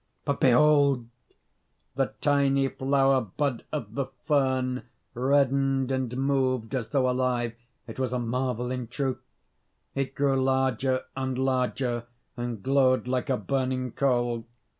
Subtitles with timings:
[0.25, 1.07] But behold!
[1.93, 7.53] the tiny flower bud of the fern reddened and moved as though alive.
[7.85, 9.21] It was a marvel in truth.
[9.93, 14.47] It grew larger and larger, and glowed like a burning coal.